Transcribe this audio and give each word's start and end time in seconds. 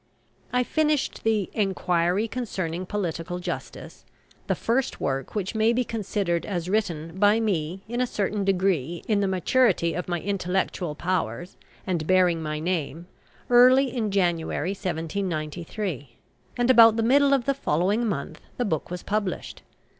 I 0.51 0.63
finished 0.63 1.23
the 1.23 1.51
"Enquiry 1.53 2.27
concerning 2.27 2.87
Political 2.87 3.37
Justice," 3.37 4.03
the 4.47 4.55
first 4.55 4.99
work 4.99 5.35
which 5.35 5.53
may 5.53 5.73
be 5.73 5.83
considered 5.83 6.43
as 6.43 6.67
written 6.71 7.19
by 7.19 7.39
me 7.39 7.83
in 7.87 8.01
a 8.01 8.07
certain 8.07 8.43
degree 8.43 9.03
in 9.07 9.19
the 9.19 9.27
maturity 9.27 9.93
of 9.93 10.07
my 10.07 10.19
intellectual 10.19 10.95
powers, 10.95 11.55
and 11.85 12.07
bearing 12.07 12.41
my 12.41 12.59
name, 12.59 13.05
early 13.47 13.95
in 13.95 14.09
January, 14.09 14.71
1793; 14.71 16.15
and 16.57 16.71
about 16.71 16.95
the 16.95 17.03
middle 17.03 17.31
of 17.31 17.45
the 17.45 17.53
following 17.53 18.03
month 18.07 18.41
the 18.57 18.65
book 18.65 18.89
was 18.89 19.03
published. 19.03 19.61